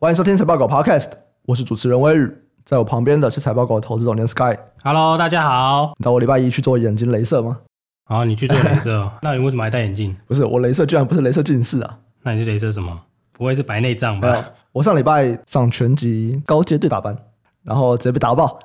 [0.00, 1.08] 欢迎收听财报狗 Podcast，
[1.44, 2.32] 我是主持人威宇，
[2.64, 4.56] 在我旁边的是财报狗投资总监 Sky。
[4.84, 5.92] Hello，大家好。
[5.98, 7.58] 你知道我礼拜一去做眼睛镭射吗？
[8.04, 10.16] 啊，你去做镭射， 那你为什么还戴眼镜？
[10.28, 11.98] 不是，我镭射居然不是镭射近视啊？
[12.22, 12.96] 那你是镭射什么？
[13.32, 14.44] 不会是白内障吧？
[14.70, 17.16] 我上礼拜上拳击高阶对打班，
[17.64, 18.56] 然后直接被打爆。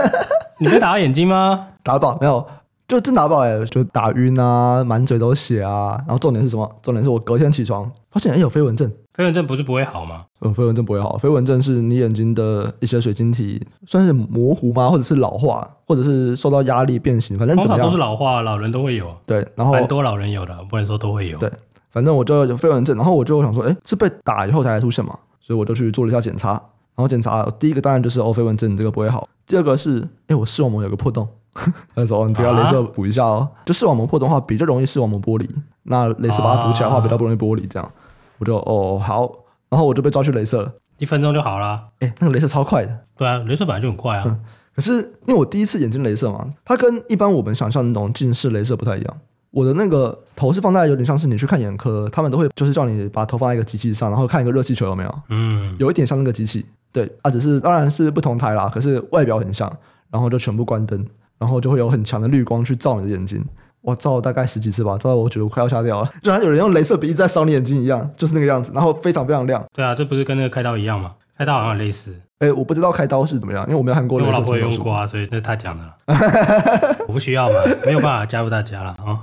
[0.56, 1.68] 你被打到眼睛吗？
[1.84, 2.46] 打爆没有。
[2.88, 5.94] 就真打爆哎，就打晕啊，满嘴都血啊。
[5.98, 6.68] 然后重点是什么？
[6.82, 8.90] 重点是我隔天起床发现哎有飞蚊症。
[9.12, 10.24] 飞蚊症不是不会好吗？
[10.40, 11.16] 嗯，飞蚊症不会好。
[11.18, 14.88] 飞蚊症是你眼睛的一些水晶体算是模糊吗？
[14.88, 19.14] 或者是老化，或者是受到压力变形，反正怎么样都是老化，老人都会有。
[19.26, 21.36] 对，然后蛮多老人有的，不能说都会有。
[21.38, 21.50] 对，
[21.90, 25.18] 反正我就有飞蚊症，然后我就想说，哎，是被打以后才出现嘛？
[25.40, 29.28] 所以我就去做了一下检查，然后检查第一个当然就是哦飞蚊症，你这个不会好。
[29.46, 31.26] 第二个是，哎，我视网膜有个破洞。
[31.96, 35.50] 那时候你只要镭射补一下哦，啊、就视网膜破洞的话比较容易视网膜剥离，
[35.82, 37.66] 那镭射把它补起来的话比较不容易剥离。
[37.66, 37.92] 这样，
[38.40, 39.30] 我就哦好，
[39.68, 41.80] 然后我就被抓去镭射了，一分钟就好了。
[42.00, 42.98] 哎，那个镭射超快的。
[43.16, 44.24] 对啊，镭射本来就很快啊。
[44.26, 44.40] 嗯、
[44.74, 44.94] 可是
[45.26, 49.18] 因为我第一次眼睛镭射嘛，它跟一般我们想象的那种近视镭射不太一样。
[49.50, 55.14] 我的那个头是放在有点像是你去看眼科，他们都会就是叫你把头放在一个机器上，然后看一个热气球有没有。
[55.28, 56.64] 嗯，有一点像那个机器。
[56.90, 59.70] 对啊，只是当然是不同台啦，可是外表很像，
[60.10, 61.06] 然后就全部关灯。
[61.38, 63.42] 然后就会有很强的绿光去照你的眼睛，
[63.82, 69.64] 我照了大概十几次吧，照到我觉得我快要瞎掉了， 就像有人用镭射笔在烧你眼睛一样，就是那个样子，然后非常非常亮。
[69.72, 71.12] 对啊，这不是跟那个开刀一样吗？
[71.36, 72.14] 开刀好像类似。
[72.40, 74.18] 哎，我不知道开刀是怎么样，因为我没有看过。
[74.18, 75.84] 我老婆也用过啊，所以那是他讲的。
[77.06, 79.18] 我不需要嘛，没有办法加入大家了啊。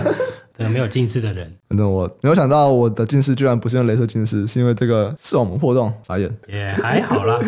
[0.56, 1.50] 对，没有近视的人。
[1.68, 5.92] 反正我没有想到我的近视居然不是用镭射近视，是因为这个视网膜破洞。
[6.02, 6.30] 眨眼。
[6.46, 7.38] 也还好啦，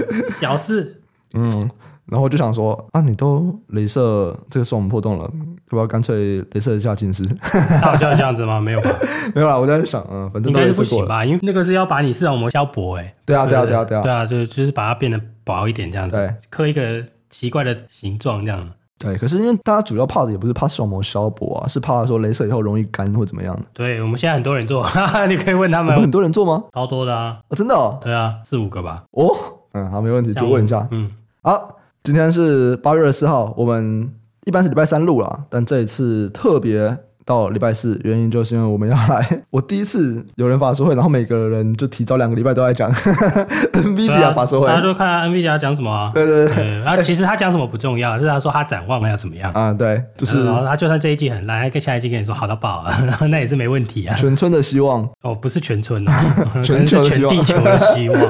[0.40, 1.00] 小事。
[1.34, 1.70] 嗯。
[2.06, 5.30] 然后我就想说啊，你都镭射这个视网膜破洞了，要
[5.70, 7.22] 不要干脆镭射一下近视？
[7.80, 8.60] 那就要这样子吗？
[8.60, 8.90] 没有吧？
[9.34, 18.68] 没有啦，我在想，嗯，反正应该是不行吧，因为那个是要把你视网膜消薄，哎，对啊，对啊，对啊，对啊，对啊，就就是把它变得薄一点这样子，刻一个奇怪的形状这样。
[18.96, 23.58] 对，可是因为大家主要怕的也不是怕视网膜消薄啊，是怕说镭射以后容易干或怎么样。
[23.72, 24.86] 对，我们现在很多人做，
[25.28, 26.62] 你可以问他们，很多人做吗？
[26.72, 27.74] 超多的啊，真的？
[27.74, 27.98] 哦。
[28.02, 29.02] 对啊，四五个吧。
[29.10, 29.34] 哦，
[29.72, 31.10] 嗯，好，没问题，就问一下，嗯，
[31.42, 31.76] 好。
[32.04, 34.12] 今天是八月二十四号，我们
[34.44, 36.94] 一般是礼拜三录啦，但这一次特别
[37.24, 39.42] 到礼拜四，原因就是因为我们要来。
[39.48, 42.92] 我第一次有人法说会，然后每个人就提早两个礼拜都在讲
[43.72, 46.12] NVIDIA 法说会，大家就看 NVIDIA 讲什么啊？
[46.14, 49.72] 对对对，然后其实他讲什么不重要，是他说他展望要怎么样啊？
[49.72, 52.94] 对，就是然后他就算这一季很烂，他跟下一季跟你说好到爆啊，
[53.30, 54.14] 那也是没问题啊。
[54.14, 56.22] 全村的希望哦，不是全村啊，
[56.62, 58.20] 全球全地球的希望，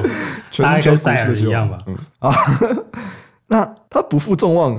[0.59, 1.77] 大概跟赛尔一样吧？
[1.87, 2.33] 嗯啊。
[3.55, 4.77] 那他不负众望，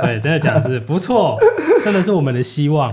[0.00, 1.38] 对，真的讲的是不错，
[1.84, 2.90] 真的是我们的希望，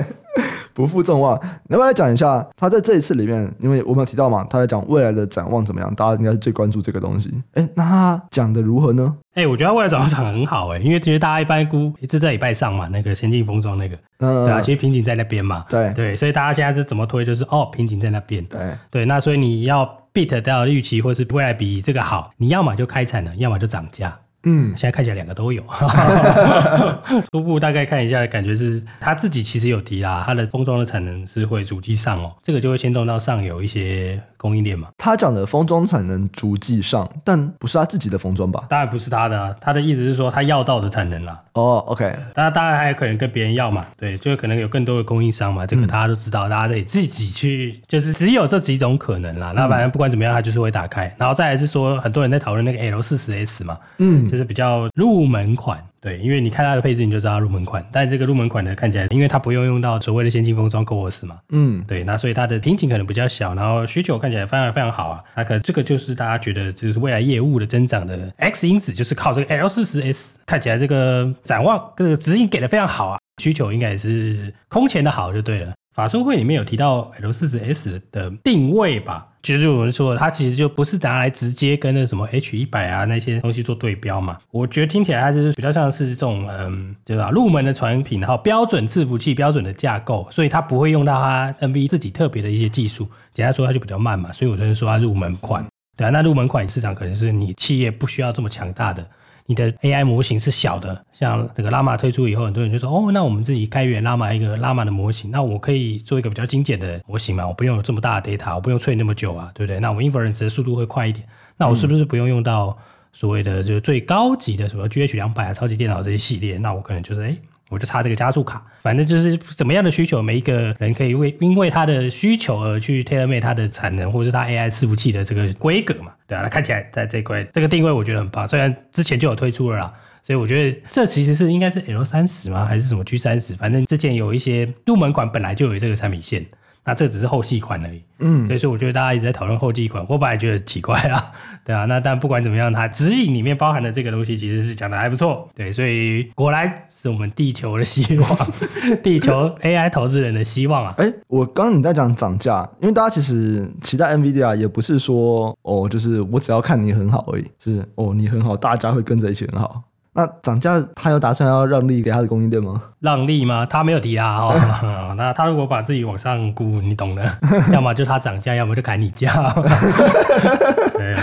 [0.72, 1.38] 不负众望。
[1.68, 7.30] 能不能来讲一下，他在这一次里面，因为我们有提到嘛，他在讲未来的展望怎么样，大家应该是最关注这个东西。
[7.52, 9.14] 哎，那他讲的如何呢？
[9.34, 18.60] 哎，我觉得未来展望讲的很好，哎，因为其实大家一般估一直在礼拜上嘛，那个先进封装那个，嗯，对啊，其实瓶颈在那边嘛，对对，所以大家现在是怎么推，就是哦，瓶颈在那边，对
[18.90, 19.98] 对，那所以你要。
[20.14, 24.14] beat 到预期，或是未来比这个好，你要么就开产了，要么就涨价。
[24.44, 25.62] 嗯，现在看起来两个都有。
[27.30, 34.88] 初步大概看一下，感觉是它自己其实有提啦，它的封装的产能是会逐级上哦，这个就会牵动到上游一些供应链嘛。
[34.98, 38.64] 他讲的封装产能逐季上，但不是他自己的封装吧？
[38.68, 41.40] 当然不是他的啊，他的意思是说他要到的产能啦。
[41.52, 49.52] 哦，OK，他当然还有可能跟别人要嘛，对，就可能有更多的供应商嘛，这个大家都知道，嗯、大家得自己去，就是只有这几种可能啦。
[49.54, 54.26] 那反正不管怎么样，他就是会打开，然后再来是说，很多人在讨论那个 L 四十 S 嘛，嗯。
[54.26, 57.88] 就是比较入门款，对，因为你看它的配置，你就知道它入门款。
[57.92, 65.22] 但这个入门款呢，看起来，因为它不用用到所谓的先进封装 CoWoS 嘛，嗯，对，那所以它的瓶颈可能比较小，然后需求看起来非常非常好啊。
[65.36, 75.72] 那可这个就是大家觉得就是未来业务的增长的 X 因子，就是靠这个 L 四十 S，看起来这个展望这个指引给的非常好啊，需求应该也是空前的好就对了。
[75.94, 79.28] 法说会里面有提到 L 四十 S 的定位吧？
[79.42, 84.38] 其实就我们说，它其实就不是拿来直接跟那什么 H 一百啊那些东西做对标嘛。
[84.52, 87.30] 我觉得听起来它就是比较像是这种嗯，对吧？
[87.30, 93.08] 入门的产品，然后标准伺服器、标准的架构，所以它不会用到它 NV 自己特别的一些技术。
[93.32, 94.32] 简单说，它就比较慢嘛。
[94.32, 95.66] 所以我就是说它入门款。
[95.96, 99.04] 对啊，那入门款市场可能是你企业不需要这么强大的。
[99.46, 107.46] 你的 AI 模型是小的，像那个拉玛推出以后，很多人就说：“哦，那我们自己开源拉玛一个拉玛的模型，那我可以做一个比较精简的模型嘛？
[107.46, 109.80] 我不用有这么大的 data，我不用 train 那么久啊，对不对？
[109.80, 112.76] 那我 inference 的速度会快一点，那我是不是不用用到
[113.12, 116.56] 所谓的就是最高级的什么 GH 两百啊、超级电脑这些系列？
[116.58, 117.36] 那我可能就是哎，
[117.72, 118.62] 我就插这个加速卡。
[118.80, 129.92] 反正就是怎么样的需求，每一个人可以为因为他的需求而去 tailor made 他的产能，或者是他 AI 伺服器的这个规格嘛，对啊，那看起来在这块这个定位我觉得很棒，虽然之前就有推出了啦。
[130.24, 132.64] 所以我觉得这其实是应该是 L 三十吗？
[132.64, 133.56] 还是什么 G 三十？
[133.56, 136.46] 反正之前有一些入门款本来就有这个产品线，
[136.84, 138.02] 那这只是后继款而已。
[138.18, 141.32] 嗯，所以说我觉得大家一直在讨论后继款，我本来觉得奇怪啊，
[141.64, 141.84] 对啊。
[141.86, 145.48] 那但不管怎么样，它指引里面包含的这个东西其实是讲的还不错。
[145.54, 148.38] 对，所以果然是我们地球的希望，
[149.02, 150.94] 地球 AI 投资人的希望啊。
[150.98, 159.82] 哎，我刚刚你在讲涨价，因为大家其实期待 NVIDIA 也不是说哦，就是我只要看你很好而已，是哦你很好，大家会跟着一起很好。
[160.14, 162.82] 那涨价，他有打算要让利给他的供应链吗？
[163.00, 163.64] 让利吗？
[163.64, 164.36] 他没有提啊。
[164.36, 167.38] 哦， 那他如果把自己往上估，你懂的。
[167.72, 169.32] 要么就他涨价，要么就砍你价。
[170.94, 171.16] 对。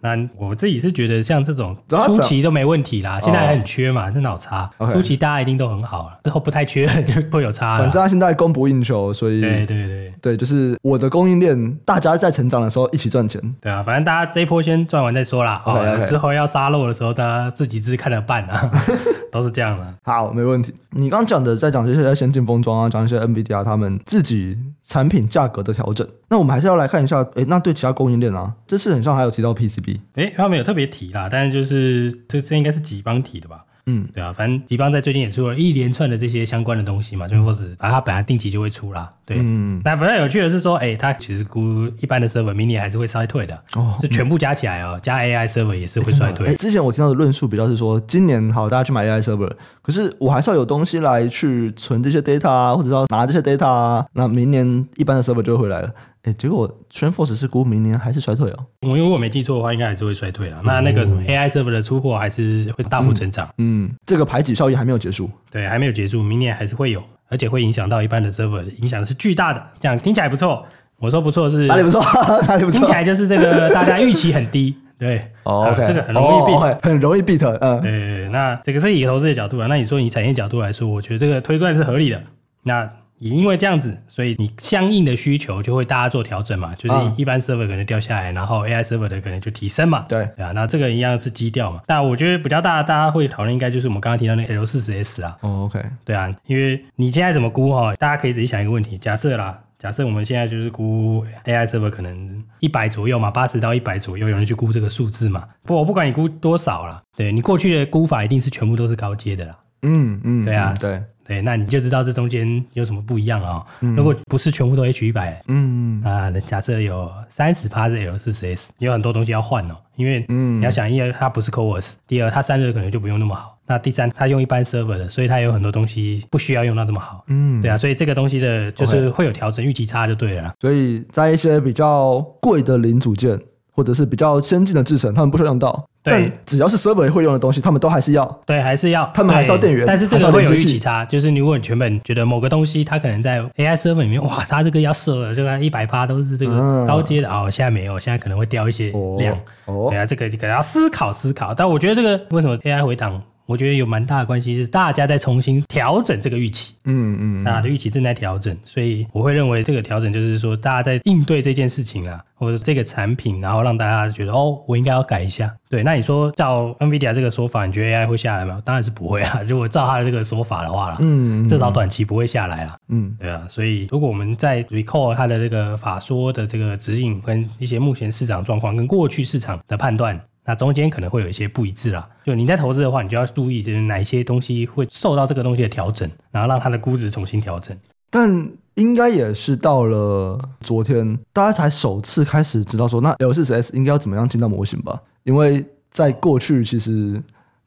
[0.00, 4.70] 那我自己是觉得像这种初期都没问题啦，现在还很缺嘛，这脑差。
[4.92, 7.78] 初期大家一定都很好了，之后不太缺就会有差。
[7.78, 13.38] 反正他现在供不应求，所以对对对对，就是我的供应链，大家在成长的时候一起赚钱。
[13.60, 15.60] 对啊，反正大家这一波先赚完再说啦。
[15.66, 18.70] 哦，之后要杀肉的时候，大家自己自看着办啊，
[19.30, 19.94] 都是这样的。
[20.02, 20.72] 好，没问题。
[20.92, 26.08] 你刚讲的在讲这些先进封装啊，讲一些 NVIDIA 他们自己产品价格的调整。
[26.30, 33.62] 那我们还是要来看一下，哎，那对其他供应链啊，这次很像还有提到 PCB，哎，他没有特别提啦，但是就是这这应该是几邦提的吧？
[33.86, 39.12] 嗯，对啊，反正吉邦在最近也出了一连串的这些相关的东西嘛，就是说是啊，它本来定期就会出啦。
[39.26, 46.54] 对，嗯，那反正有趣的是说，哎，它其实估一般的 server 明年还是会衰退的，哦，就全部加起来哦，加 AI server 也是会衰退。
[46.56, 49.50] 之前我听到的论述比较是说，今年好，大家去买 AI server，
[49.80, 55.90] 可是我还是要有东西来去存这些 data 啊，或者说拿这些 data 啊，那明年一般的 server 就会回来了。
[56.24, 58.66] 哎，结果 TrendForce 是估明年还是衰退哦？
[58.80, 60.58] 我如果没记错的话，应该还是会衰退了。
[60.64, 63.46] 那那个什么 AI server 的出货还是会大幅增长。
[63.58, 65.30] 嗯，嗯，这个排挤效应还没有结束。
[65.50, 67.02] 对，还没有结束，明年还是会有，
[67.34, 69.60] 而且会影响到一般的 server，影响的是巨大的。
[69.80, 70.64] 这样听起来不错。
[71.00, 72.00] 我说不错是哪里不错？
[72.46, 72.78] 哪里不错？
[72.78, 74.72] 听起来就是这个大家预期很低。
[74.96, 77.44] 对，哦，okay, 这个很容易 beat，哦，很容易 beat。
[77.60, 78.28] 嗯，对。
[78.28, 82.22] 那这个是以投资的角度啊，那你说以产业角度来说，我觉得这个推断是合理的。
[82.62, 82.88] 那
[83.18, 90.04] 也因为这样子，所以你相应的需求就会大家做调整嘛，就是一般 server 可能掉下来，然后 AI server 的可能就提升嘛。
[90.08, 91.80] 对，对啊，那这个一样是基调嘛。
[91.86, 95.36] 但我觉得比较大，大家会讨论应该就是我们刚刚提到那 L 四十 S 啦。
[95.40, 95.82] 哦，OK。
[96.04, 97.94] 对啊，因为你现在怎么估哈？
[97.94, 105.44] 大家可以仔细想一个问题，假设啦，假设我们现在就是估 AI server 可能一百左右嘛，八十到一百左右，有人去估这个数字嘛。
[105.62, 109.58] 不，我不管你估多少啦，对你过去的估法一定是全部都是高阶的啦。
[109.82, 111.02] 嗯嗯，对啊，嗯、对。
[111.26, 113.66] 对，那你就知道这中间有什么不一样了哦。
[113.80, 119.76] 嗯、如果不是全部都 H 一百，嗯啊，假设有三十趴是 L 四十 S，有很多东西要换哦。
[119.96, 127.24] 因为你要想，一它不是 CoWoS，第二它散热可能就不用那么好，那第三它用一般 server 的，所以它有很多东西不需要用到这么好。
[127.28, 130.52] 嗯，对啊，所以这个东西的就是会有调整，预期差就对了。
[130.60, 133.38] 所以在一些比较贵的零组件，
[133.74, 135.84] 或者是比较先进的制程，他们不需要用到。
[136.02, 138.26] 对但只要是 server 会用的东西，他们都还是要。
[138.44, 139.10] 对，还是要。
[139.14, 139.86] 他们还是要电源。
[139.86, 149.34] 但是这个会有预期差，就是如果你原本觉得某个东西它可能在 AI server 里面，哇，它这个要设了，这个一百趴都是这个高阶的哦，现在没有，现在可能会掉一些量。
[149.64, 149.86] 哦。
[149.88, 151.54] 对啊，这个你可能要思考思考。
[151.54, 153.22] 但我觉得这个为什么 AI 回档？
[153.46, 165.54] 我觉得有蛮大的关系，是大家在重新调整这个预期，嗯嗯，大家的预期正在调整，所以我会认为这个调整就是说，大家在应对这件事情啊，或者这个产品，然后让大家觉得哦，我应该要改一下。
[165.68, 168.62] 对，那你说照 NVIDIA 这个说法，你觉得 AI 会下来吗？
[168.64, 169.42] 当然是不会啊。
[169.46, 172.76] 如果照他的这个说法的话啦，嗯，至少短期不会下来啦。
[172.88, 173.44] 嗯，对啊。
[173.48, 180.18] 所以如果我们在 recall 他的这个法说的这个指引跟一些目前市场状况跟过去市场的判断。
[180.44, 187.76] 那中间可能会有一些不一致啦，就你在投资的话，你就要注意，就是哪些东西会受到这个东西的调整，然后让它的估值重新调整。
[188.10, 195.00] 但应该也是到了昨天，大家才首次开始知道说，那 L40S 应该要怎么样进到模型吧？
[195.24, 197.22] 因为在过去，其实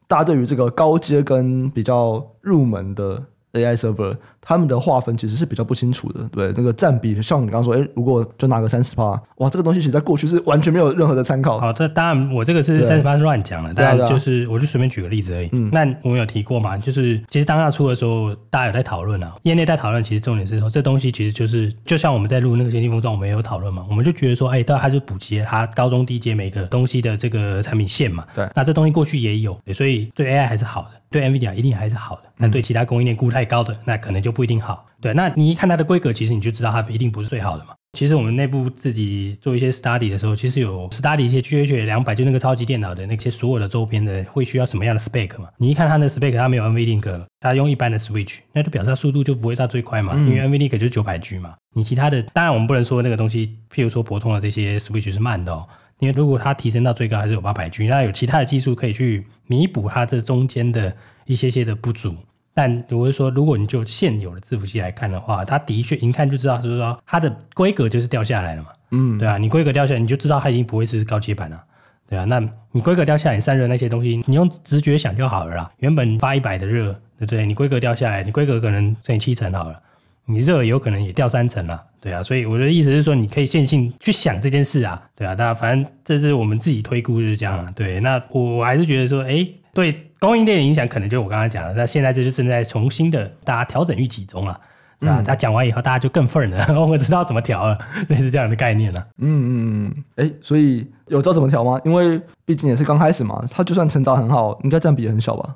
[0.06, 3.22] 大家对于这个高阶跟比较入门的
[3.58, 4.16] AI server。
[4.40, 11.60] 他们的划分其实是比较不清楚的，对那个占比，像你刚刚说，哎，如果就拿个三十趴，哇，这个东西其实在过去是完全没有任何的参考。
[11.60, 15.50] 好，这当然我这个是三十趴是乱讲了，但就是我就随便举个例子而已。
[15.52, 16.78] 嗯，那我们有提过嘛？
[16.78, 28.24] 就是其实当下出的时候，大家有在讨论啊，业内在讨论，其实重点是说，这东西其实就是就像我们在录那个先进封装，我们也有讨论嘛，我们就觉得说，哎，当然它就补齐了它高中低阶每个东西的这个产品线嘛。
[28.34, 32.22] 对，那这东西过去也有，所以对 AI 还是好的，对 NVIDIA 一定还是好的。
[32.36, 34.86] 那对其他供应链估太高的，那可能就不一定好。
[35.00, 37.74] 对，那你一看它的规格，其实你就知道它一定不是最好的嘛。
[37.94, 45.48] 其实我们内部自己做一些 study 的时候，其实有 study 一些 GH 两百，就那个超级电脑的那些所有的周边的会需要什么样的 spec 嘛？
[45.56, 51.54] 你一看它的 spec，它没有 NVLink，它用一般的 switch，那就表示它速度就不会到最快嘛，嗯、因为 NVLink 就是九百 G 嘛。
[51.74, 55.66] 你其他的，当然我们不能说那个东西，譬如说博通的这些 switch 是慢的哦，
[55.98, 60.94] 因为如果它提升到最高还是有八百 G，那有其他的技术可以去弥补它这中间的
[61.26, 62.14] 一些些的不足。
[62.54, 68.68] 但如果说，如果你就现有的伺服器来看的话，它的确一看就知道，就是说它的规格就是掉下来了嘛。
[68.90, 71.62] 嗯，对啊，你规格掉下来，你就知道它已经不会是高阶版了。
[72.08, 75.70] 对啊，那你规格掉下来，你散热那些东西，你用直觉想就好了啦。
[75.78, 77.46] 原本发一百的热，对不对？
[77.46, 79.80] 你规格掉下来，你规格可能乘以七成好了，
[80.28, 81.82] 你热有可能也掉三层了。
[82.00, 85.02] 对啊，所以我的意思是说，你可以线性去想这件事啊。
[85.16, 87.72] 对啊，那反正这是我们自己推估就是这样了。
[87.74, 89.46] 对，那我我还是觉得说，哎。
[89.74, 91.72] 对供应链的影响，可能就我刚才讲的。
[91.74, 94.58] 那现在这就正在重新的大家调整预期中了，
[94.98, 95.22] 对吧？
[95.24, 99.06] 他讲完以后，大家就更愤了， 我知道怎么调了， 类似这样的概念了。
[99.18, 101.80] 嗯嗯嗯，哎，所以有知道怎么调吗？
[101.84, 105.54] 因为毕竟也是刚开始嘛，他就算成长很好，应该占比也很小吧？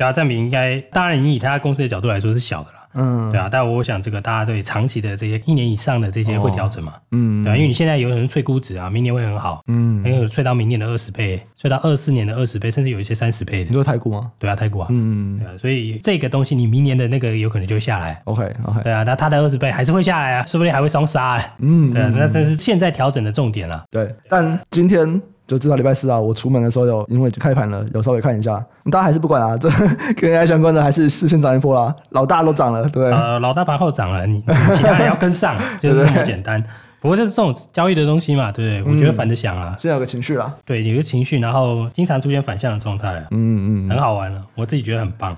[0.00, 2.76] 对啊，占比应该，当然你以他公司的角度来说是小的啦。
[2.94, 13.68] 嗯，对啊，但我想这个大家对长期的这些一年以上的这些会调整嘛，嗯，对啊，因为你现在有可能脆估值啊，明年会很好，嗯，还有脆到明年的二十倍，脆到二四年的二十倍，甚至有一些三十倍的。
[13.68, 14.32] 你说太股吗？
[14.38, 23.84] 对啊，太股啊，嗯，对啊，所以这个东西你明年的那个有可能就会下来，OK OK，对啊，那它的二十倍还是会下来啊，说不定还会双杀，嗯，对啊，那这是现在调整的重点了。
[23.90, 25.20] 对，但今天。
[25.50, 28.64] 就知道礼拜四啊，我出门的时候有，因为开盘了，有稍微看一下。
[28.88, 29.68] 大家还是不管啊，这
[30.14, 31.92] 跟 AI 相关的还是视线涨一波啦。
[32.10, 33.10] 老大都涨了，对。
[33.10, 34.40] 呃，老大盘后涨了，你
[34.72, 36.62] 其他也要跟上，就是这么简单。
[37.00, 38.94] 不过就是这种交易的东西嘛，对不对？
[38.94, 45.36] 我觉得反着想啊，现在有个情绪啦，对，有个情绪，然后经常出现反向的状态，嗯嗯，很好玩了，我自己觉得很棒。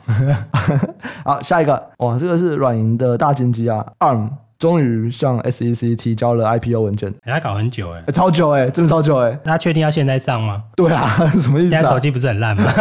[1.25, 4.29] 好，下一个，哇，这个是软银的大金鸡啊，ARM。
[4.63, 9.37] 终于向 SEC 提交了 IPO 文件，他搞很久哎，超久哎，真的超久哎。
[9.43, 10.63] 他确定要现在上吗？
[10.77, 11.09] 对啊，
[11.41, 11.81] 什么意思啊？
[11.81, 12.73] 现在手机不是很烂吗？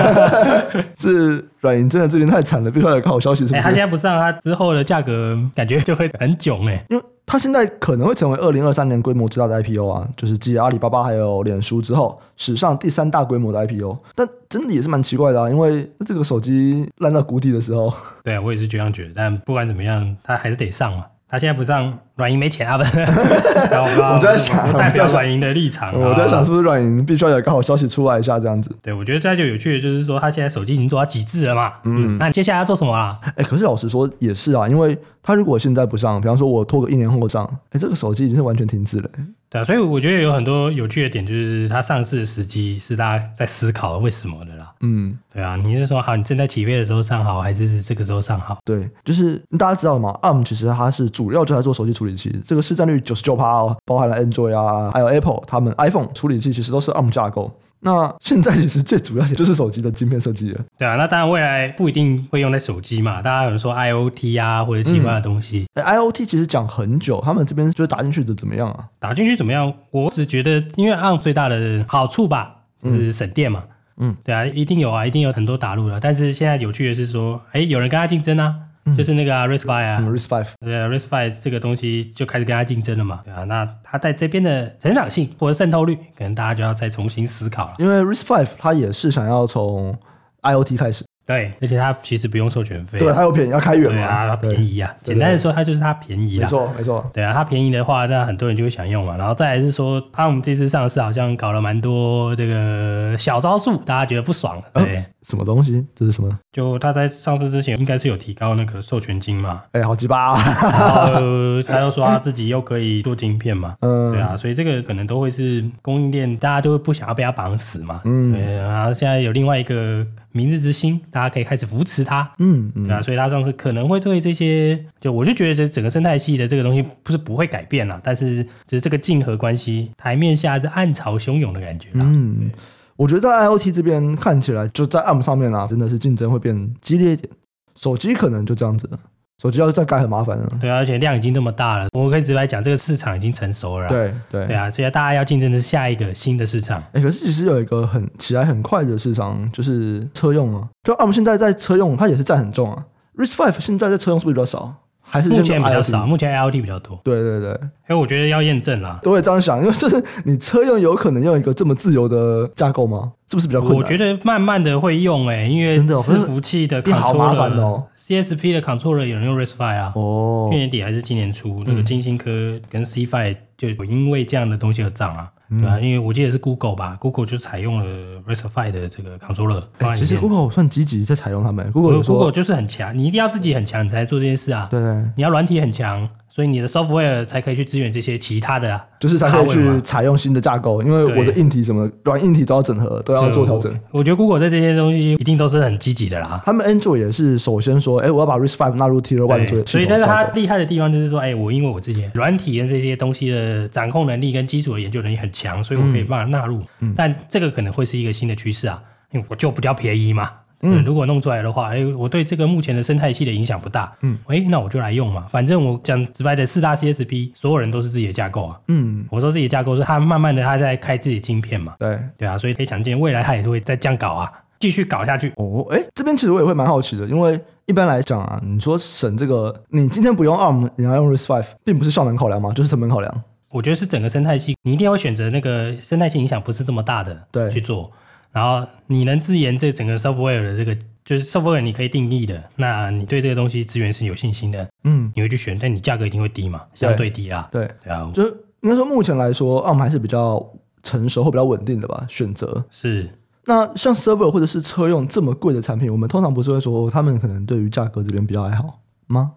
[0.96, 3.64] 是软银真的最近太惨了，必须要有个好消息是不是？
[3.64, 13.98] 他现在不上，他之后的价格感觉就会很囧哎，因为他现在可能会成为二零二三年规模最大的 IPO 啊，就是继阿里巴巴还有脸书之后，史上第三大规模的 IPO。
[14.14, 17.92] 但真的也是蛮奇怪的啊，因为这个手机烂到谷底的时候，
[18.24, 19.14] 对啊，我也是这样觉得。
[19.16, 21.06] 但不管怎么样，他还是得上嘛。
[21.32, 22.78] 他现在不上，软银没钱啊！
[22.78, 25.98] 不是， 我在想，代表软银的立场。
[25.98, 28.70] 我在想，是不是软银必须要有个好消息出来一下，这样子？
[28.82, 31.76] 对，我觉得这就有趣的，就是说他现在手机已经做到极致了嘛。
[31.86, 33.18] 嗯，那接下来要做什么啊？
[33.38, 39.10] 哎，可是老实说也是啊，因为他如果现在不上，比方说我拖个一年后上，哎，这个手机已经是完全停滞了。
[39.52, 44.74] 对啊，所以我觉得有很多有趣的点，就是它上市的时机是大家在思考为什么的啦。
[44.80, 48.58] 嗯，对啊，你是说好，你正在起飞的时候上好，还是这个时候上好？
[48.64, 57.54] 对，就是大家知道吗？ARM 其实它是主要就在做手机处理器，这个市占率九十九趴哦，包含了 Android 啊，还有 Apple，他们 iPhone 处理器其实都是 ARM 架构。
[57.84, 60.62] 那现在其实最主要的就是手机的晶片设计了。
[60.78, 65.68] 对啊，那当然未来不一定会用在手机嘛，大家有人说 IoT 啊或者其他的东西。
[65.74, 68.86] 嗯欸、IoT 其实讲很久，他们这边就是打进去的怎么样啊？
[69.00, 69.74] 打进去怎么样？
[69.90, 73.64] 我只觉得，因为 ARM 最大的好处吧，就是省电嘛。
[73.98, 76.00] 嗯，对啊，一定有啊，一定有很多打入了。
[76.00, 78.56] 但是现在有趣的是说，哎、欸，有人跟他竞争啊。
[78.98, 87.74] 就是那个 RISC-V 啊，RISC-V，对，RISC-V 这个东西就开始跟他竞争了嘛，对啊，那它在这边的成长性或者渗透率，可能大家就要再重新思考了。
[87.80, 89.98] 因为 Rise Five 它也是想要从
[90.42, 91.06] IoT 开始。
[91.32, 94.94] 对，而且它其实不用授权费，对，它又便宜，要开源嘛，对啊，它便宜啊。
[95.02, 96.42] 简单的说，它就是它便宜啦。
[96.42, 97.10] 没错，没错。
[97.14, 99.16] 对啊，它便宜的话，那很多人就会想用嘛。
[99.16, 104.62] 然后再来是说，它我们这次上市好像搞了蛮多这个小招数，大家觉得不爽。
[104.74, 105.86] 对，什么东西？
[105.96, 106.38] 这是什么？
[106.52, 109.62] 就他在上市之前，应该是有提高那个授权金嘛？
[109.72, 110.44] 哎，好鸡巴啊！
[110.62, 113.76] 然后他又说他自己又可以做晶片嘛？
[113.82, 118.02] 嗯，对啊，所以这个可能都会是供应链，大家就会不想要被他绑死嘛。
[118.04, 118.58] 嗯，对。
[118.58, 120.06] 然后现在有另外一个。
[120.32, 132.52] 明日之星，大家可以开始扶持它，嗯，嗯，对啊，所以它上次可能会对这些，就我就觉得这整个生态系的这个东西不是不会改变了，但是只是这个竞合关系台面下是暗潮汹涌的感觉，嗯，
[132.96, 137.30] 我觉得在 IoT 这边看起来就在 ARM 上面啊，真的是竞争会变激烈一点，
[137.76, 139.00] 手机可能就这样子了。
[139.42, 143.90] 手机要再改很麻烦了，对啊，而且量已经那么大了，我们可以直接来讲，这个市场已经成熟了。
[143.90, 146.84] 对对对啊，所以大家要竞争的是下一个新的市场。
[146.94, 150.70] 哎，可是其实有一个很起来很快的市场，就是车用啊。
[150.84, 152.86] 就我们现在在车用，它也是占很重啊。
[153.18, 154.76] RISC-V 现在在车用是不是比较少？
[155.12, 156.98] 还是目前比较少，目前 IoT 比较多。
[157.04, 158.98] 对对对，哎，我觉得要验证啦。
[159.04, 163.12] 都会这样想，因为就是你车用有可能用一个这么自由的架构吗？
[163.28, 163.78] 是不是比较困难？
[163.78, 167.84] 我觉得慢慢的会用诶、欸，因为伺服器的 controller 好麻烦哦。
[167.98, 169.92] CSP 的 controller 有人用 RISC-V 啊。
[169.96, 170.48] 哦。
[170.50, 175.30] 去年底还是今年初，那个金星科跟 C-Fi 就因为这样的东西而涨啊。
[175.60, 179.62] 对啊，因为我记得是 Google 吧，Google 就采用了 RISC-V 的这个 controller。
[179.96, 184.68] 其实 Google 算积极在采用他们，Google Google 就是很强，你一定要自己很强，你才能做这件事啊。
[184.72, 185.04] 对，对。
[185.18, 193.80] 你要软体很强，所以你的 software 才可以去支援这些其他的啊，就是才可以去采用新的架构，因为我的硬体什么软硬体都要整合，都要做调整。
[193.92, 196.42] 我觉得 Google 在这些东西一定都是很积极的啦。
[196.44, 199.64] 他们 Android 也是首先说，哎，我要把 r i s Five 纳入 Tier One 做。
[199.66, 206.32] 所以，但是它厉害的地方就是说，哎，我因为我自己软体跟这些东西的掌控能力跟基础的研究能力很强，所以我可以把它。
[206.32, 206.62] 纳入，
[206.96, 210.32] 但这个可能会是一个新的趋势啊，因为我就比较便宜嘛。
[210.62, 213.92] 嗯，如果弄出来的话，哎，我对这个目前的生态系的影响不大。
[214.02, 218.60] 嗯，哎，那我就来用嘛，反正我讲直白的四大 CSP，所有人都是自己的架构啊。
[218.68, 221.76] 嗯，我说自己的架构是他慢慢的他在开自己的晶片嘛。
[221.80, 225.34] 对，对啊，所以可以想见未来他也会再这样搞啊，继续搞下去。
[225.38, 232.52] 哦，哎，这边其实我也会蛮好奇的，因为一般来讲啊，你说省这个，你今天不用 ARM，你要用 RISC-V，并不是效能考量吗？
[232.54, 233.24] 就是成本考量。
[233.50, 237.92] 我觉得是整个生态系，你一定要选择那个生态系影响不是这么大的，对，去做。
[238.32, 247.50] 然后你能自研这整个 software 的这个，就是 software 你可以定义的，那你对这个东西资源是有信心的，嗯，你会去选，但你价格一定会低嘛，相对低啦。
[247.52, 248.30] 对，对啊，就是
[248.62, 250.44] 应该说目前来说，ARM 还是比较
[250.84, 253.10] 成熟或比较稳定的吧，选择是。
[253.46, 258.72] 那像 server 或者是车用这么贵的产品，我们通常不是会说他们可能对于价格这边比较还好
[259.08, 259.32] 吗？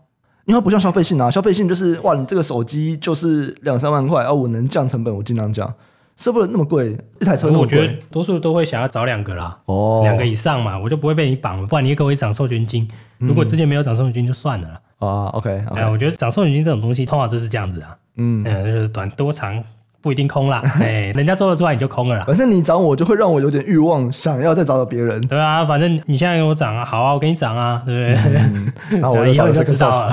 [0.44, 5.74] 因为它不像消费性啊，消费性就是哇，你这个手机就是两三万块啊，我能降成本，我尽量降。
[6.18, 12.88] Server 那么贵，一台车那么贵，我觉得多数都会想要找两个啦，哦，两个以上嘛，我就不会被你绑了，不然你也给我一涨授权金。
[13.20, 14.68] 嗯、如果之前没有涨授权金就算了
[14.98, 15.26] 啊。
[15.28, 19.62] OK，我觉得涨授权金这种东西通常就是这样子啊，嗯，嗯，就是短多长。
[20.04, 22.24] 不一定空啦， 哎，人家做得出来你就空了啦。
[22.26, 25.18] 反正你涨我，就会让我有点欲望，想要再找到别人。
[25.22, 28.34] 对啊，反正你现在给我涨啊，好啊，我给你涨啊，对不对？
[28.36, 30.12] 嗯、 然后我以后就知道了。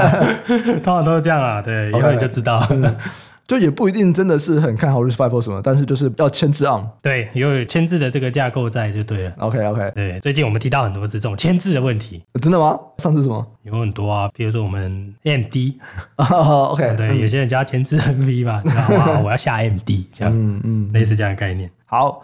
[0.82, 2.66] 通常都是这样啊，对，以后你就知道。
[3.46, 9.32] 就也不一定真的是很看好 RISC-V 什么，但是就是要牵制 ARM，对，有牵制的这个架构在就对了。
[9.38, 12.76] OK OK，对，最近我们提到很多次这种牵制的问题，真的吗？
[12.98, 13.46] 上次什么？
[13.62, 15.78] 有很多啊，比如说我们 AMD，OK，、
[16.88, 19.20] oh, 对，嗯、有些人叫牵制 NV 嘛， 知道吗？
[19.24, 21.70] 我要下 AMD，这样，嗯嗯，类似这样的概念。
[21.84, 22.22] 好，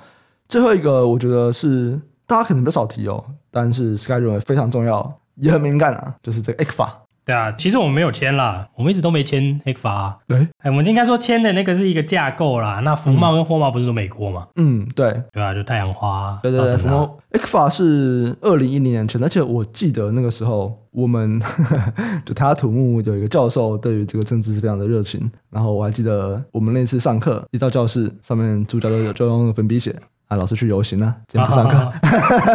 [0.48, 6.88] 最后一个我觉得是大家可能比较少提哦，但是 Sky 认为非常重要，也很敏感啊，就是这个 ECFA。
[7.24, 10.18] 对啊，其实我们没有签啦，我们一直都没签 ECFA、啊。
[10.26, 12.80] 对、欸欸，我们应该说签的那个是一个架构啦。
[12.84, 14.48] 那福茂跟霍茂不是说美国嘛？
[14.56, 16.38] 嗯，对，对啊，就太阳花。
[16.42, 21.40] 对对对，福茂 ECFA 是二零一零年签，而且我记得那个时候我们
[22.26, 29.94] 就台大土木有一个教授对于这个政治是非常的热情，然后我还记得我们那次上课一到教室上面主教就就用粉笔写。
[30.32, 31.76] 啊、老师去游行了，今天不上课。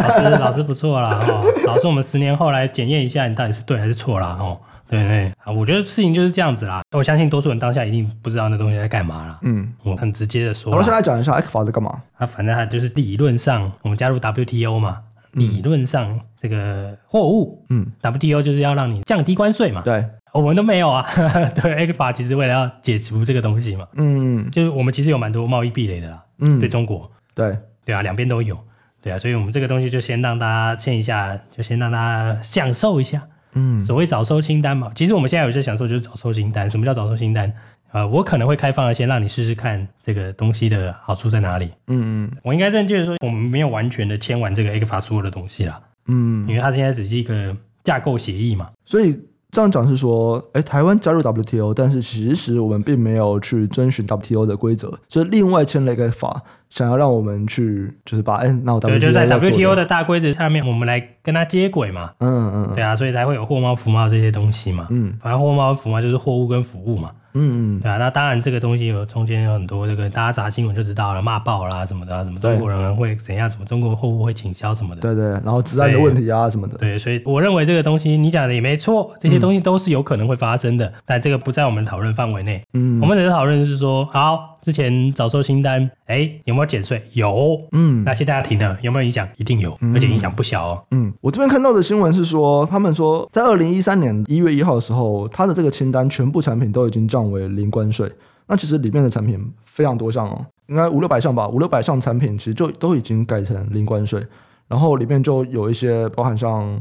[0.02, 6.82] 老师， 老师不错啦，哦，老师，我们十年后来检验一下，你到底是对还是错啦，哦，对对，啊，我觉得事情就是这样子啦。
[6.96, 9.38] 我相信多数人当下一定不知道那东西在干嘛啦。
[9.42, 10.72] 嗯，我很直接的说。
[10.72, 12.02] 我们先来讲一下 ECFA 在干嘛？
[12.16, 14.98] 啊，反正它就是理论上，我们加入 WTO 嘛，
[15.34, 19.82] 理论上这个货物，嗯，WTO 就是要让你降低关税嘛。
[19.84, 21.06] 对，我们都没有啊。
[21.54, 23.86] 对，ECFA 其实为了要解除这个东西嘛。
[23.94, 26.24] 嗯，就是我们其实有蛮多贸易壁垒的啦。
[26.40, 27.08] 嗯，对中国。
[27.38, 27.58] 对。
[27.84, 28.58] 对啊，两边都有，
[29.00, 33.26] 对啊，所以我们这个东西就先让大家签一下，就先让大家享受一下。
[33.54, 36.68] 嗯，所谓早收清单嘛，其实我们现在有些享受就是早收清单。
[36.68, 37.50] 什么叫早收清单？
[37.92, 41.70] 呃，我可能会开放的先让你试试看这个东西的好处在哪里。
[41.86, 45.80] 嗯嗯，我应该正确的说，我们没有完全的签完这个 ECFA 所有的东西啦。
[46.08, 49.18] 嗯，因为它现在只是一个架构协议嘛，所以。
[49.50, 62.10] 这样讲是说，哎，台湾加入 WTO，但是其实我们并没有去遵循 WTO 的规则，所以另外签了一个法，想要让我们去，就是把，哎，那我 WTO 就在 WTO 的大规则下面，我们来跟它接轨嘛。
[62.18, 64.86] 嗯嗯，对啊，所以才会有货贸、服贸这些东西嘛。
[64.90, 67.10] 嗯，反正货贸、服贸就是货物跟服务嘛。
[67.34, 82.62] 嗯嗯，对啊，那当然这个东西有中间有很多这个大家查新闻就知道了，骂爆啦什么的，什么中国人会怎样，什么中国货物会倾销什么的，对对，然后治安的问题啊什么的，对，所以我认为这个东西你讲的也没错，这些东西都是有可能会发生的，但这个不在我们讨论范围内。
[82.72, 87.02] 嗯，我们只是讨论是说，好，之前早收清单，哎，有没有减税？
[87.12, 89.28] 有，嗯，那现在大家停了，有没有影响？
[89.36, 90.84] 一定有，而且影响不小哦。
[90.90, 98.10] 嗯，我这边看到的新闻是说，他们说在二零一三年一月一号的时候，他的这个清单全部产品都已经降为零关税。
[98.46, 104.26] 那其实里面的产品非常多项哦，应该五六百项吧，五六百项产品其实就都已经改成零关税，
[104.66, 106.80] 然后里面就有一些包含像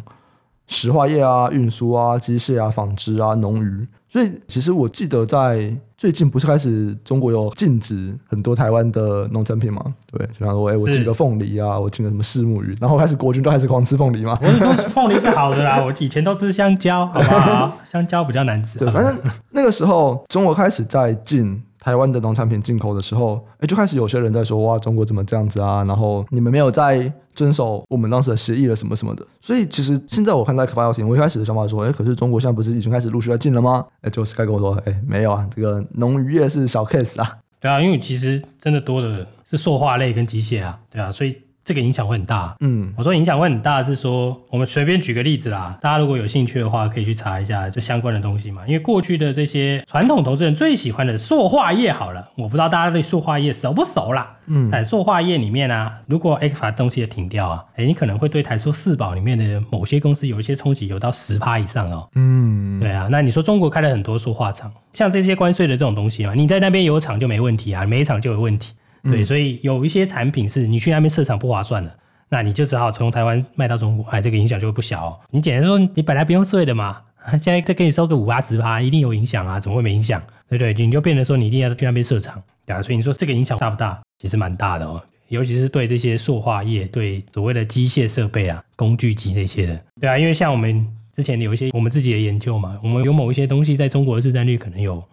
[0.67, 3.87] 石化业啊、运输啊、机械啊、纺织啊、农渔。
[4.09, 9.83] 所以其实我记得在最近不是开始中国有禁止很多台湾的农产品吗？
[10.09, 14.37] 对，就像说，哎，我进个凤梨啊，我进个什么虱目鱼，然后开始国军都开始狂吃凤梨嘛。
[14.41, 17.77] 我是说凤梨是好的啦，我以前都吃香蕉，好不好？
[17.83, 18.79] 香蕉比较难吃。
[18.79, 19.17] 对，反正
[19.51, 21.61] 那个时候中国开始在进。
[21.87, 25.85] 台湾的农产品进口的时候，哎，就开始有些人在说哇，中国怎么这样子啊？
[25.85, 29.25] 然后你们没有在遵守我们当时的协议了，什么什么的。
[29.39, 33.85] 所以其实现在我看到 ECFA 邀请，我一开始的想法说，哎，可是中国现在不是已经开始陆续在进了吗？
[34.01, 37.37] 哎，就 Sky 跟我说，哎，没有啊，这个农渔业是小 case 啊。
[37.61, 41.37] 对啊，因为其实真的多的是塑化类跟机械啊，对啊，所以。
[41.67, 48.65] 这个影响会很大，嗯，我说影响会很大是说，我们随便举个例子啦，大家如果有兴趣的话，可以去查一下这相关的东西嘛。
[48.65, 68.73] 因为过去的这些传统投资人最喜欢的塑化业，好了，我不知道大家对塑化业熟不熟啦，嗯，在塑化业里面啊，如果 ECFA 东西也停掉啊，哎，你可能会对台塑四宝里面的某些公司有一些冲击，有到十趴以上哦，嗯，对啊，那你说中国开了很多塑化厂，像这些关税的这种东西嘛，你在那边有厂就没问题啊，没厂就有问题。
[69.09, 75.19] 对，所以有一些产品是你去那边设厂不划算的，那你就只好从台湾卖到中国，哎，这个影响就会不小哦。
[75.29, 77.01] 你简单说，你本来不用税的嘛，
[77.41, 80.21] 现在再给你收个五八十趴，一定有影响啊，怎么会没影响？
[80.49, 80.73] 对不对？
[80.85, 82.81] 你就变成说你一定要去那边设厂，对啊。
[82.81, 83.99] 所以你说这个影响大不大？
[84.19, 90.17] 其实蛮大的哦，尤其是对这些塑化业、对所谓的机械设备啊、工具机这些的，对啊。
[90.17, 95.03] 因为像我们之前有一些我们自己的研究嘛，我们有某一些东西在中国的市占率可能有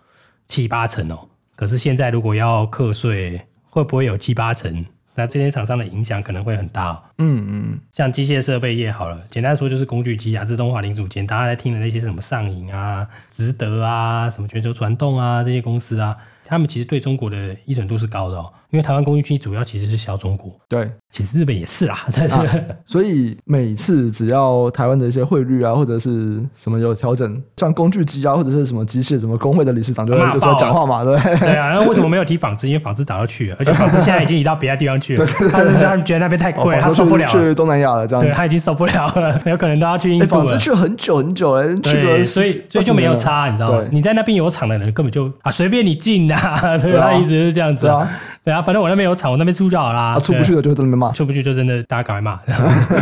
[0.46, 1.18] 七八成哦，
[1.56, 3.40] 可是现在如果要课税。
[3.74, 4.86] 会不会有七八成？
[5.16, 7.02] 那这些厂商的影响可能会很大哦。
[7.18, 18.52] 嗯嗯，像机械设备业好了，简单说就是工具机啊、自动化零组件，大家在听的那些什么上影啊、值得啊、什么全球传动啊这些公司啊，他们其实对中国的依存度是高的哦。
[18.74, 21.94] 因为台湾工具机主要其实是小中国，对，其实日本也是啦。
[21.94, 22.44] 啊、
[22.84, 31.72] 所以每次只要台湾的一些汇率啊，或者是什么有调整，像工具机啊，或者是什么机械、什么工会的理事长就会有时候讲话嘛，对对啊。
[31.72, 32.66] 那为什么没有提纺织？
[32.66, 35.24] 因为纺织早就去了，而且纺织现在已经移到别的地方去了。
[35.52, 37.28] 他是他们觉得那边太贵，他受不了。
[37.28, 38.28] 去东南亚了，这样子。
[38.28, 40.44] 对，他已经受不了了， 有可能都要去印度了。
[40.44, 43.84] 纺织去很久很久了，去了，所以所以就没有差，你知道吗？
[43.92, 48.10] 你在那边有厂的人根本就啊随便你进啊， 对，他一直是这样子啊。
[48.44, 50.12] 对啊，反正我那边有厂，我那边出就好啦。
[50.12, 52.38] 啊，出不去的就在那边骂，出不去就真的大家赶快骂。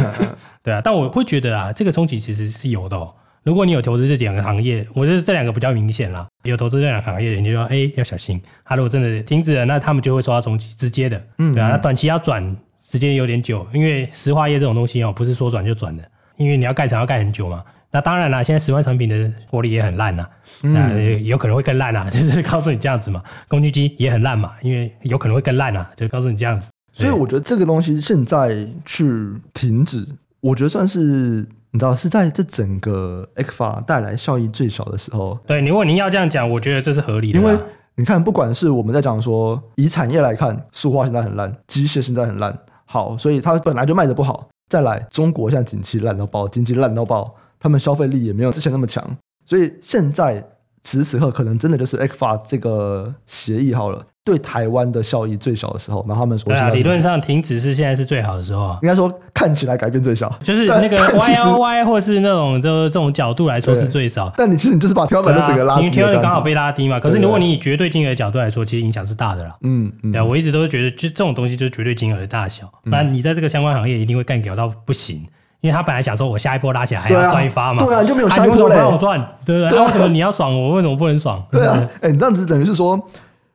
[0.62, 3.12] 对啊，但我会觉得啊，这个冲击其实是有的哦。
[3.42, 6.24] 如果你有投资这两个行业，我觉得这两个比较明显啦。
[6.44, 8.40] 有投资这两个行业，你就说哎要小心。
[8.64, 11.20] 他如果真的停止了，那他们就会受到冲击，直接的。
[11.38, 16.04] 嗯，对啊，那短期要转时间有点久，因为石化业这种东西哦，不是说转就转的，
[16.36, 17.64] 因为你要盖厂要盖很久嘛。
[17.92, 20.26] 那当然啦，现在十万产品的获利也很烂呐，
[20.62, 23.22] 那、嗯、有可能会更烂啊， 就是告诉你这样子嘛。
[23.48, 26.70] 工具机也很烂嘛，因为有可能会更烂啊，就告诉你这样子。
[26.94, 29.04] 所以我觉得这个东西现在去
[29.52, 30.06] 停止，
[30.40, 35.38] 我觉得算是你知道是在这整个 ECFA 带来效益最少的时候。
[35.46, 37.38] 对，如果您要这样讲，我觉得这是合理的。
[37.38, 37.54] 因为
[37.96, 44.48] 你看，不管是我们在讲说以产业来看，塑化现在很烂，机械现在很烂，好，所以它本来就卖的不好。
[44.70, 47.34] 再来，中国现在景气烂到爆，经济烂到爆。
[47.62, 50.44] 他们消费力也没有之前那么强，所以现在
[50.82, 56.04] 此时此刻可能真的就是 ECFA 这个协议好了，对台湾的效益最小的时候。
[56.08, 58.80] 然后他们说，对啊，理论上停止是现在是最好的时候啊。
[58.82, 64.32] 应该说看起来改变最小，就是那个 Y O Y 或是那种就这种角度来说是最少。
[64.36, 66.98] 但你其实你就是把天花板的整个拉低，因为天花板刚好被拉低嘛。
[66.98, 69.54] 可是如果你以绝对金额的角度来说，其实影响是大的啦。
[69.60, 75.24] 嗯嗯，对啊，我一直都是觉得，就这种东西就是绝对金额的大小，不然你在这个相关行业一定会干掉到不行。
[75.62, 78.76] 因为他本来想说，我下一波拉起来还要赚一发嘛，对啊，你就没有下一波嘞。
[78.76, 79.78] 让我赚，对不对？
[79.78, 81.40] 为什么你要爽，我为什么不能爽？
[81.52, 83.00] 对啊，哎，你这样子等于是说，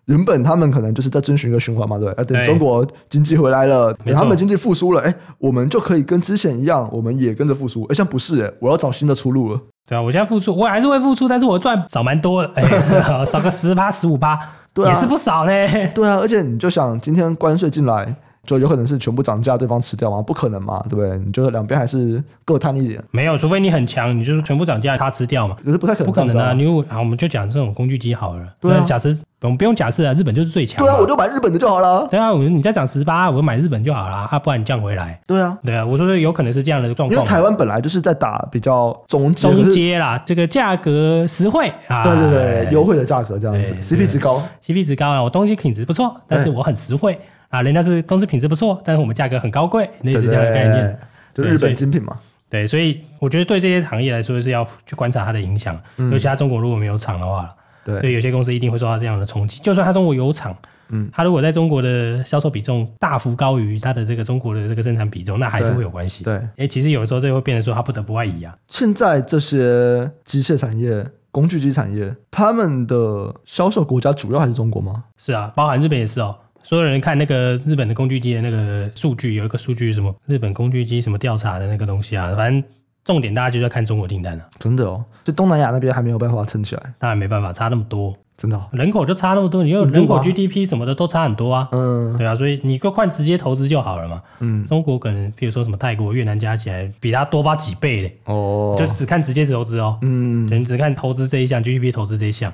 [0.06, 2.14] 原本他们可能就是在遵循一个循环嘛，对。
[2.24, 7.84] 等中国经济回来了，等他们经济复苏了，哎，我们就可以跟之前一样，我们也跟着复苏。
[7.90, 9.60] 哎，像不是，哎，我要找新的出路了。
[9.86, 12.64] 对啊，我现在复苏，我还是会复苏，但是我赚少蛮多的，哎，
[13.28, 14.40] 少个十趴、十五趴，
[14.78, 15.52] 也是不少呢。
[15.94, 18.16] 对啊，而且你就想，今天关税进来。
[18.48, 20.22] 就有可能是全部涨价，对方吃掉吗？
[20.22, 21.18] 不可能嘛，对不对？
[21.18, 23.04] 你就是两边还是各摊一点。
[23.12, 25.56] 没有，除非你很强，你就是全部涨价，他吃掉嘛。
[25.64, 26.54] 可是不太可能，不可能啊！
[26.54, 28.48] 你好，我们就讲这种工具机好了。
[28.62, 30.84] 对啊，假设我们不用假设啊，日本就是最强。
[30.84, 32.08] 对啊，我就买日本的就好了。
[32.10, 35.20] 对啊，我你再涨十八，我就买日本就好了啊，不然你降回来。
[35.28, 37.12] 对啊，对啊，我说有可能是这样的状况。
[37.12, 42.30] 因为台湾本来就是在打比较中阶中阶啦，这个价格实惠啊，对对
[42.64, 47.20] 对，优惠的价格这样子，CP 值高，CP 值高啊，我东西品质不错，但是我很实惠。
[47.50, 51.00] 啊，人家是公司品质不错，但是我们价格很高贵，类似这样的概念，
[51.34, 52.18] 就日本精品嘛。
[52.50, 57.48] 对，所以我觉得对这些行业来说是要去观察它的影响，尤其它中国如果没有厂的话，
[57.84, 59.60] 对，所以有些公司一定会受到这样的冲击。
[59.60, 60.56] 就算它中国有厂，
[60.88, 66.24] 嗯，它如果在中国的销售比重大幅高于它的这个中国的这个生产比重，那还是会有关系。
[66.24, 68.58] 对，哎，其实有的时候这会变得说它不得不外移啊。
[68.70, 75.04] 现在这些机械产业、工具机产业，他们的销售国家主要还是中国吗？
[75.18, 76.34] 是啊，包含日本也是哦。
[76.68, 82.62] 所有人看那个日本的工具机的那个数据，有一个数据什么日本工具机什么调查的那个东西啊，反正
[83.06, 84.46] 重点大家就在看中国订单了。
[84.60, 88.14] 真的哦，就东南亚那边还没有办法撑起来，当然没办法，差那么多。
[88.36, 91.70] 真的、哦，人口就差那么多，你就人口 GDP 什么的都差很多啊。
[91.72, 94.22] 嗯，对啊，所以你就看直接投资就好了嘛。
[94.42, 98.18] 嗯，中国可能比如说什么泰国、越南加起来比它多发几倍嘞。
[98.26, 99.98] 哦，就只看直接投资哦。
[100.02, 102.52] 嗯，你只看投资这一项 GDP 投资这一项，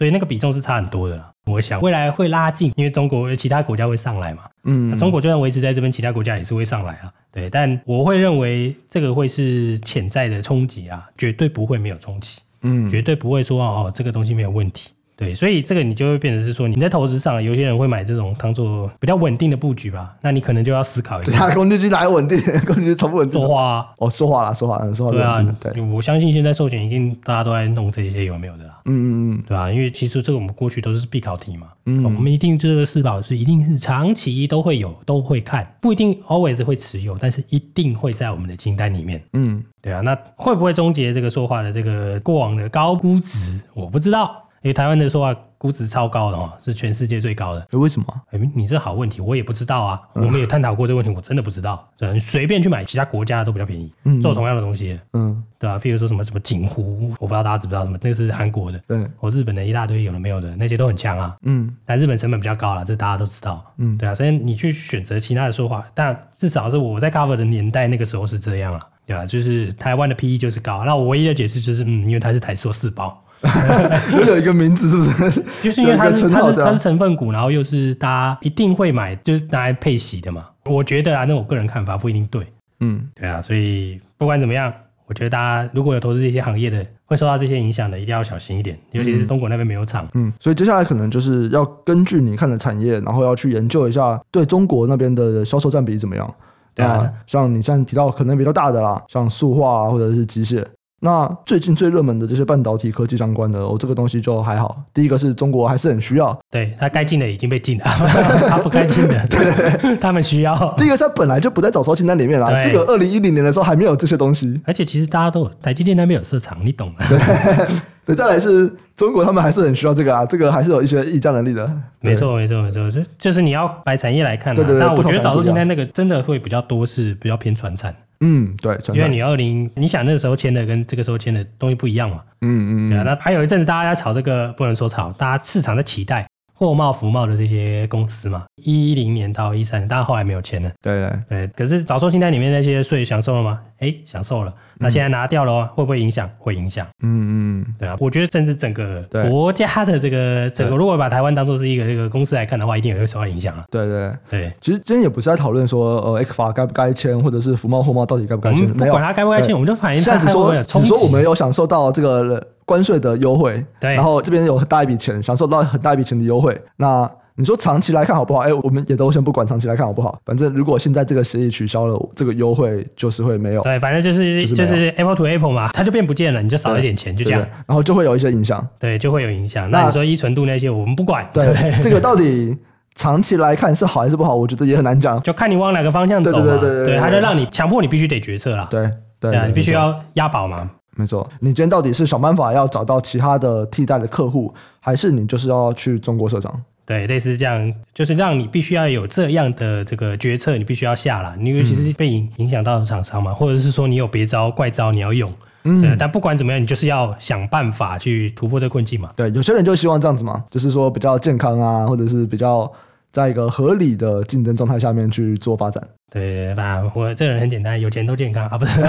[0.00, 1.30] 所以那个比重是差很多的啦。
[1.44, 4.44] 我想未来会拉近，因为中国其他国家会上来嘛。
[4.64, 7.12] 嗯，中国就算维持在这边，其他国家也是会上来啊。
[7.30, 12.40] 对，但我会认为这个会是潜在的冲击啊，绝对不会没有冲击。
[12.62, 14.90] 嗯，绝对不会说哦，这个东西没有问题。
[15.20, 20.16] 对，所以这个你就会变成是说，你在投资上，有些人会买这种当做比较稳定的布局吧。
[20.22, 22.38] 那你可能就要思考一下，工具机哪有稳定？
[22.66, 23.38] 工具机从不稳定。
[23.38, 25.12] 说话啊，哦，说话了，说话了，说话。
[25.12, 28.80] 对啊，对，我相信现在寿险一定大家都在弄这些有没有的啦。
[28.86, 29.70] 嗯嗯嗯，对吧、啊？
[29.70, 31.66] 因为其实这个我们过去都是必考题嘛。
[31.84, 39.22] 嗯，我们一定这个四保是一定是长期都会有，都会看，不一定 always 会持有，但是一定会在我们的清单里面。
[39.34, 43.60] 嗯，对啊，那会不会终结这个说话的这个过往的高估值？
[43.74, 44.46] 我不知道。
[44.62, 47.66] 因为台湾的说话估值超高的哦，是全世界最高的。
[47.72, 48.06] 为什么？
[48.30, 50.00] 哎，你这好问题，我也不知道啊。
[50.14, 51.86] 我们也探讨过这个问题，我真的不知道。
[51.96, 55.78] 对，你随便去买其他国家都比较便宜，做同样的东西，嗯，对吧？
[55.78, 61.36] 譬如说什么什么锦湖，我不知道大家知不知道什么，那个是韩国的，对，或日本的一大堆有的没有的，那些都很强啊。
[61.42, 63.64] 嗯，但日本成本比较高了，这大家都知道。
[63.78, 69.24] 嗯，对啊，所以你去选择其他的说话，但至少是我在 cover 的年代那个时候是这样啊，对吧？
[69.26, 73.22] 就是台湾的 PE 就是高，那我唯一的解释就是，嗯，因为它是台塑四宝。
[74.12, 75.44] 有有一个名字是不是？
[75.62, 80.44] 就是因为它是它是它是成分股，然后又是大家一定会买，就是拿来配息的嘛。
[80.66, 82.46] 我觉得啊，那我个人看法不一定对。
[82.80, 84.72] 嗯，对啊，所以不管怎么样，
[85.06, 90.06] 我觉得大家如果有投资这些行业的，会受到这些影响的，一定要小心一点，尤其是中国那边没有厂。
[90.14, 96.34] 嗯，所以接下来可能就是要根据你看的产业，然后要去研究一下对中国那边的销售占比怎么样。
[96.74, 100.64] 对啊，像你现在提到可能比较大的啦，像塑化啊，或者是机械。
[101.02, 104.84] 那最近最热门的这些半导体科技相关的，哦，这个东西就还好。
[104.92, 107.84] 第一个是中国还是很需要，对，它该进的已经被禁了，
[108.48, 110.74] 它不该进的，对，他们需要。
[110.76, 114.60] 第一个是它本来就不在早收清单里面啦，这个二零一零年的时候还没有这些东西。
[114.66, 117.18] 而且其实大家都台积电那边有设厂，你懂的。
[118.04, 121.66] 对，再来是中国，他们还是很需要这个啊，这个还是有一些议价能力的。
[122.00, 124.80] 没错，没错，没错，就就是你要摆产业来看，对对对。
[124.80, 127.94] 但我觉得早收清单那个真的会比较多，是比较偏传产。
[128.20, 132.22] 嗯，对，因为你二零，你想那个时候签的跟这个时候签的东西不一样嘛。
[132.42, 136.26] 嗯嗯，对啊，那还有一阵子大家在炒这个，不能说炒，大家市场在期待
[136.60, 138.44] 货贸、服贸的这些公司嘛。
[138.56, 140.70] 一零年到一三年，但后来没有签了。
[140.82, 143.60] 对对对，可是早收清单里面那些税享受了吗？
[143.78, 144.52] 哎，享受了。
[144.78, 146.28] 那现在拿掉了，会不会影响？
[146.36, 146.86] 会影响。
[147.02, 153.64] 嗯嗯，对啊，我觉得甚至整个国家的这个整个，如果把台湾当做是一个这个公司来看的话，一定也会受到影响啊。
[153.70, 158.68] 对对对，其实今天也不是在讨论说，呃，ECFA 该不该签，或者是服贸货贸到底该不该签。
[158.68, 167.10] 不管它该不该签，我们就反映现在只说只说我们有享受到这个关税的优惠，对，然后这边有很大一笔钱，享受到很大一笔钱的优惠，那。
[167.36, 168.40] 你说长期来看好不好？
[168.40, 170.18] 哎，我们也都先不管长期来看好不好。
[170.26, 173.62] 反正如果现在这个协议取消了，这个优惠就是会没有。
[173.62, 177.40] 对，反正就是就是 Apple to Apple 嘛，它就变不见了，你就少一点钱，就这样。
[177.66, 178.66] 然后就会有一些影响。
[178.78, 179.70] 对，就会有影响。
[179.70, 181.26] 那你说依存度那些，我们不管。
[181.32, 181.46] 对，
[181.80, 182.54] 这个到底
[182.94, 184.34] 长期来看是好还是不好？
[184.34, 186.44] 我觉得也很难讲，就看你往哪个方向走嘛。
[186.44, 188.68] 对对对对，对，它就让你强迫你必须得决策了。
[188.70, 190.68] 对对啊，你必须要押宝嘛。
[191.00, 196.62] 没错，你今天到底是想办法要找到其他的替代的客户，还是你就是要去中国设厂？
[196.84, 201.34] 对，类似这样，就是让你必须要有这样的这个决策，你必须要下了。
[201.38, 205.32] 你尤其是被影影响到厂商嘛，或者是说你有别招怪招你要用，
[205.62, 209.10] 嗯，但不管怎么样，你就是要想办法去突破这个困境嘛。
[209.16, 212.70] 对，有些人就希望这样子嘛，就是说比较健康啊，或者是比较
[213.12, 215.82] 在一个合理的竞争状态下面去做发展。
[216.10, 218.80] 对，反正我这个人很简单，有钱都健康啊，不是？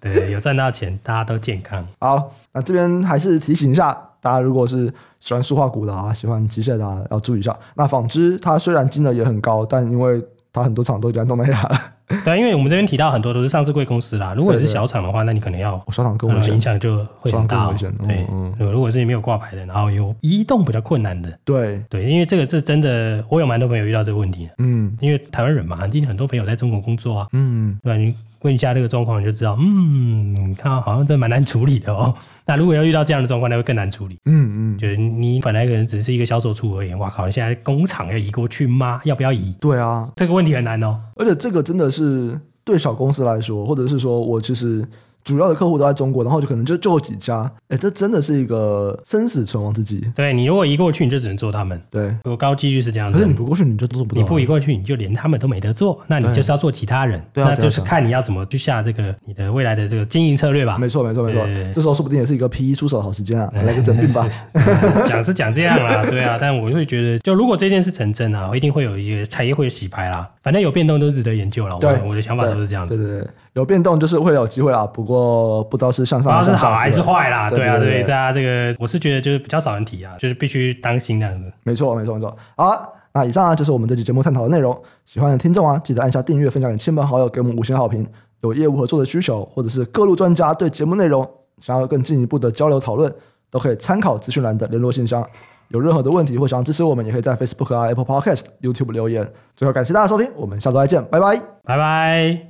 [0.00, 1.86] 对，有赚到钱，大家都健康。
[1.98, 3.96] 好，那这边还是提醒一下。
[4.22, 7.56] 大家如果是喜欢塑化股的啊，喜欢机械的啊，要注意一下。
[7.74, 11.80] 那纺织它虽然金额也很高，但因为它很多厂都已经在东南亚了。
[12.24, 14.34] 对，因为我们这边提到很多都是上市贵公司啦。
[14.34, 17.72] 如果你是小厂的话，那你可能要小厂更危险，影响就会很大。
[17.72, 18.26] 对，
[18.58, 24.50] 如果是你没有挂牌的，然后有移动比较困难的，对对，因为这个是真的，我有蛮多朋友遇到这个问题。
[24.58, 27.28] 嗯，因为台湾人嘛，很多很多朋友在中国工作啊。
[27.32, 27.96] 嗯，对吧？
[27.96, 32.14] 你问一下这个状况，你就知道，嗯，你看好像真的蛮难处理的哦。
[32.46, 34.18] 那如果要遇到这样的状况，那会更难处理。
[34.24, 37.30] 嗯嗯，就是你本来可能只是一个销售处而已，哇靠！
[37.30, 39.00] 现在工厂要移过去吗？
[39.04, 39.54] 要不要移？
[39.60, 41.00] 对啊，这个问题很难哦。
[41.16, 44.86] 而且这个真的是对小公司来说，或者是说我其实。
[45.30, 50.04] 主要的客户都在中国，然后就可能就就几家，哎，这真的是一个生死存亡之际。
[50.14, 51.80] 对，你如果移过去，你就只能做他们。
[51.88, 53.16] 对，有高几率是这样子。
[53.16, 54.20] 可是你不过去，你就做不到。
[54.20, 57.22] 你不移过去，你就连他们都没得做，那你就是要做其他人。
[57.32, 60.76] 对啊，那就是看你要怎么去下这个你的未来的这个经营策略吧。
[60.78, 61.46] 没错，没错，没错。
[61.74, 64.28] 这时候说不定也是一个 PE 出手的好时间啊，来个整并吧。
[65.06, 70.28] 讲是讲这样啦， 对啊，但我会觉得，就如果这件事成真啊，我一定会有一个产业会洗牌啦。
[70.42, 71.78] 反正有变动都值得研究了。
[71.78, 72.96] 对，我的想法都是这样子。
[72.96, 73.28] 对对对。
[73.54, 81.52] 有变动就是会有机会啦，不过不知道是向上还是好还是坏啦，对啊，对大家这个我是觉得就是比较少人提啊，就是必须当心这样子。
[81.64, 82.36] 没错，没错，没错。
[82.56, 84.80] 好，那以上啊就是我们这期节目探讨的内容。
[85.04, 88.06] 喜欢的听众啊，记得按下订阅，分享给亲朋好友，给我们五星好评。
[88.42, 93.12] 有业务合作的需求，或者是各路专家对节目内容想要更进一步的交流讨论，
[93.50, 95.22] 都可以参考资讯栏的联络信箱。
[95.68, 99.30] 有任何的问题或想要支持我们，也可以在 Facebook 啊、Apple Podcast、YouTube 留言。
[99.54, 102.46] 最后感谢大家收听，我们下周再见，拜拜，拜拜。